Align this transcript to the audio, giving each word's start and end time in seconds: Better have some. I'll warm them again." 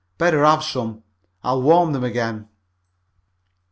Better 0.17 0.43
have 0.43 0.63
some. 0.63 1.03
I'll 1.43 1.61
warm 1.61 1.93
them 1.93 2.03
again." 2.03 2.47